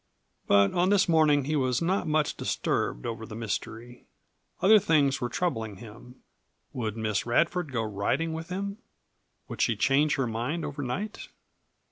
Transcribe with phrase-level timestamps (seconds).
[0.47, 4.07] But on this morning he was not much disturbed over the mystery.
[4.59, 6.23] Other things were troubling him.
[6.73, 8.79] Would Miss Radford go riding with him?
[9.47, 11.27] Would she change her mind over night?